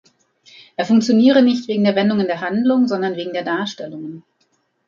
Er 0.77 0.85
funktioniere 0.85 1.43
nicht 1.43 1.67
wegen 1.67 1.83
der 1.83 1.95
Wendungen 1.95 2.25
der 2.25 2.41
Handlung, 2.41 2.87
sondern 2.87 3.15
wegen 3.15 3.33
der 3.33 3.43
Darstellungen. 3.43 4.23